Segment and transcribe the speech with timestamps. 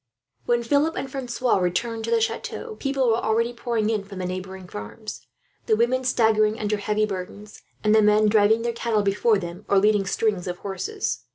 [0.47, 5.27] When they returned to the chateau, people were already pouring in from the neighbouring farms;
[5.67, 9.77] the women staggering under heavy burdens, and the men driving their cattle before them, or
[9.77, 11.25] leading strings of horses.